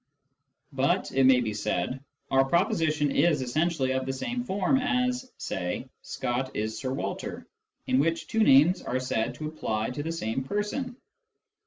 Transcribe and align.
But, 0.73 1.11
it 1.11 1.25
may 1.25 1.41
be 1.41 1.53
said, 1.53 2.03
our 2.31 2.43
proposition 2.43 3.11
is 3.11 3.43
essentially 3.43 3.91
of 3.91 4.07
the 4.07 4.13
same 4.13 4.43
form 4.43 4.77
as 4.79 5.31
(say)" 5.37 5.89
Scott 6.01 6.49
is 6.55 6.75
Sir 6.79 6.91
Walter," 6.91 7.45
in 7.85 7.99
which 7.99 8.25
two 8.25 8.39
names 8.41 8.81
are 8.81 8.99
said 8.99 9.35
to 9.35 9.47
apply 9.47 9.91
to 9.91 10.01
the 10.01 10.11
same 10.11 10.43
person. 10.43 10.97